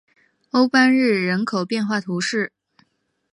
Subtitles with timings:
[0.49, 2.51] 欧班日人口变化图示